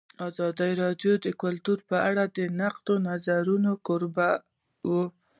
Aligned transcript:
ازادي 0.27 0.71
راډیو 0.81 1.13
د 1.25 1.27
کلتور 1.41 1.77
په 1.89 1.97
اړه 2.09 2.23
د 2.37 2.39
نقدي 2.59 2.95
نظرونو 3.07 3.71
کوربه 3.87 4.29
وه. 4.89 5.05